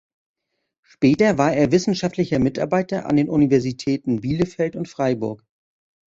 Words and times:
Später 0.81 1.37
war 1.37 1.53
er 1.53 1.71
wissenschaftlicher 1.71 2.39
Mitarbeiter 2.39 3.05
an 3.05 3.17
den 3.17 3.29
Universitäten 3.29 4.19
Bielefeld 4.21 4.75
und 4.75 4.89
Freiburg. 4.89 5.45